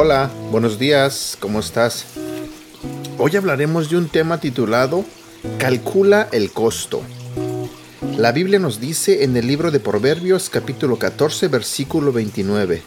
[0.00, 2.06] Hola, buenos días, ¿cómo estás?
[3.18, 5.04] Hoy hablaremos de un tema titulado
[5.58, 7.02] Calcula el costo.
[8.16, 12.82] La Biblia nos dice en el libro de Proverbios capítulo 14 versículo 29,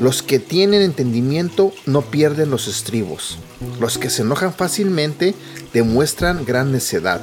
[0.00, 3.38] Los que tienen entendimiento no pierden los estribos,
[3.80, 5.34] los que se enojan fácilmente
[5.72, 7.22] demuestran gran necedad.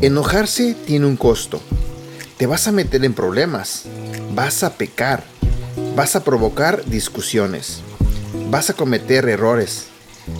[0.00, 1.60] Enojarse tiene un costo.
[2.38, 3.82] Te vas a meter en problemas,
[4.34, 5.24] vas a pecar,
[5.94, 7.80] vas a provocar discusiones,
[8.50, 9.86] vas a cometer errores.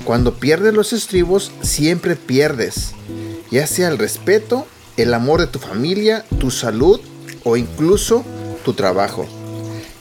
[0.05, 2.92] Cuando pierdes los estribos, siempre pierdes,
[3.50, 4.66] ya sea el respeto,
[4.96, 6.98] el amor de tu familia, tu salud
[7.44, 8.24] o incluso
[8.64, 9.27] tu trabajo.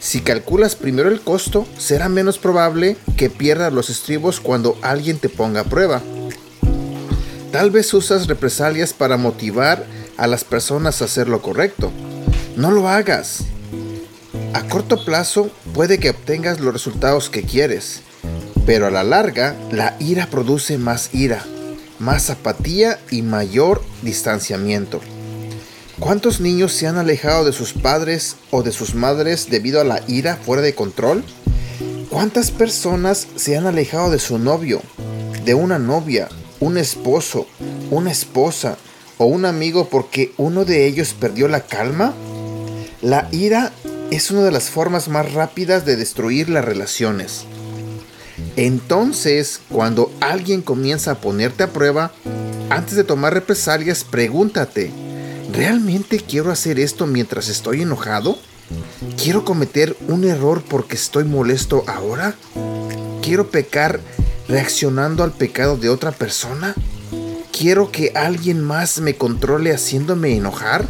[0.04, 5.30] Si calculas primero el costo, será menos probable que pierdas los estribos cuando alguien te
[5.30, 6.02] ponga a prueba.
[7.54, 9.86] Tal vez usas represalias para motivar
[10.18, 11.90] a las personas a hacer lo correcto.
[12.58, 13.46] No lo hagas.
[14.52, 18.02] A corto plazo puede que obtengas los resultados que quieres,
[18.66, 21.46] pero a la larga la ira produce más ira,
[22.00, 25.00] más apatía y mayor distanciamiento.
[26.04, 30.02] ¿Cuántos niños se han alejado de sus padres o de sus madres debido a la
[30.06, 31.24] ira fuera de control?
[32.10, 34.82] ¿Cuántas personas se han alejado de su novio,
[35.46, 36.28] de una novia,
[36.60, 37.48] un esposo,
[37.90, 38.78] una esposa
[39.18, 42.14] o un amigo porque uno de ellos perdió la calma?
[43.02, 43.72] La ira
[44.12, 47.46] es una de las formas más rápidas de destruir las relaciones.
[48.58, 52.12] Entonces, cuando alguien comienza a ponerte a prueba,
[52.70, 54.92] antes de tomar represalias, pregúntate,
[55.54, 58.38] ¿realmente quiero hacer esto mientras estoy enojado?
[59.22, 62.36] ¿Quiero cometer un error porque estoy molesto ahora?
[63.22, 64.00] ¿Quiero pecar
[64.48, 66.74] reaccionando al pecado de otra persona?
[67.58, 70.88] ¿Quiero que alguien más me controle haciéndome enojar?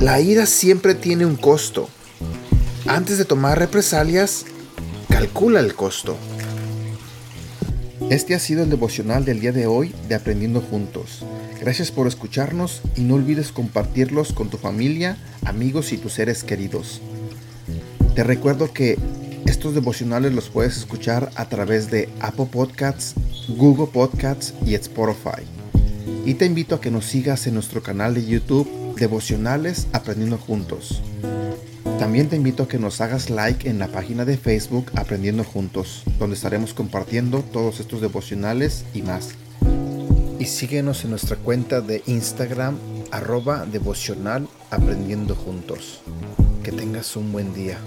[0.00, 1.88] La ira siempre tiene un costo.
[2.86, 4.44] Antes de tomar represalias,
[5.08, 6.18] calcula el costo.
[8.10, 11.24] Este ha sido el devocional del día de hoy de Aprendiendo Juntos.
[11.60, 17.00] Gracias por escucharnos y no olvides compartirlos con tu familia, amigos y tus seres queridos.
[18.14, 18.98] Te recuerdo que
[19.46, 23.14] estos devocionales los puedes escuchar a través de Apple Podcasts,
[23.48, 25.42] Google Podcasts y Spotify.
[26.24, 31.00] Y te invito a que nos sigas en nuestro canal de YouTube Devocionales Aprendiendo Juntos.
[31.98, 36.02] También te invito a que nos hagas like en la página de Facebook Aprendiendo Juntos,
[36.18, 39.30] donde estaremos compartiendo todos estos devocionales y más.
[40.38, 42.76] Y síguenos en nuestra cuenta de Instagram
[43.10, 46.02] arroba devocional aprendiendo juntos.
[46.62, 47.78] Que tengas un buen día.